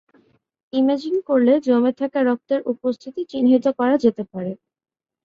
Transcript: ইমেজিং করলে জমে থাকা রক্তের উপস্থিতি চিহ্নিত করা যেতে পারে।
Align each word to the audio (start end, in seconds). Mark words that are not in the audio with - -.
ইমেজিং 0.73 1.13
করলে 1.29 1.53
জমে 1.67 1.91
থাকা 1.99 2.19
রক্তের 2.21 2.61
উপস্থিতি 2.71 3.21
চিহ্নিত 3.31 3.65
করা 3.79 3.95
যেতে 4.03 4.23
পারে। 4.31 4.51